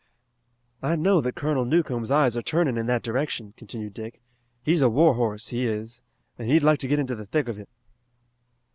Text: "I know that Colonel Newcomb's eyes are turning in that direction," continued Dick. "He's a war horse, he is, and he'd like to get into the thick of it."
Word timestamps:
"I 0.81 0.95
know 0.95 1.21
that 1.21 1.35
Colonel 1.35 1.63
Newcomb's 1.63 2.09
eyes 2.09 2.35
are 2.35 2.41
turning 2.41 2.75
in 2.75 2.87
that 2.87 3.03
direction," 3.03 3.53
continued 3.55 3.93
Dick. 3.93 4.19
"He's 4.63 4.81
a 4.81 4.89
war 4.89 5.13
horse, 5.13 5.49
he 5.49 5.67
is, 5.67 6.01
and 6.39 6.49
he'd 6.49 6.63
like 6.63 6.79
to 6.79 6.87
get 6.87 6.97
into 6.97 7.13
the 7.13 7.27
thick 7.27 7.47
of 7.47 7.59
it." 7.59 7.69